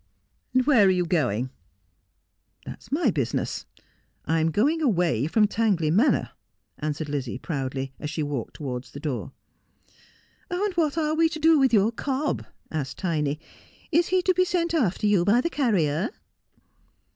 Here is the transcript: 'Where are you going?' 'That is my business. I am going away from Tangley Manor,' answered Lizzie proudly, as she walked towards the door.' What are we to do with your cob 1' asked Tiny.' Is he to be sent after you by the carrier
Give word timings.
'Where 0.65 0.87
are 0.87 0.89
you 0.89 1.05
going?' 1.05 1.51
'That 2.65 2.79
is 2.81 2.91
my 2.91 3.11
business. 3.11 3.67
I 4.25 4.39
am 4.39 4.49
going 4.49 4.81
away 4.81 5.27
from 5.27 5.45
Tangley 5.45 5.91
Manor,' 5.91 6.31
answered 6.79 7.07
Lizzie 7.07 7.37
proudly, 7.37 7.93
as 7.99 8.09
she 8.09 8.23
walked 8.23 8.55
towards 8.55 8.93
the 8.93 8.99
door.' 8.99 9.31
What 10.79 10.97
are 10.97 11.13
we 11.13 11.29
to 11.29 11.37
do 11.39 11.59
with 11.59 11.71
your 11.71 11.91
cob 11.91 12.39
1' 12.41 12.53
asked 12.79 12.97
Tiny.' 12.97 13.39
Is 13.91 14.07
he 14.07 14.23
to 14.23 14.33
be 14.33 14.43
sent 14.43 14.73
after 14.73 15.05
you 15.05 15.23
by 15.23 15.39
the 15.39 15.51
carrier 15.51 16.09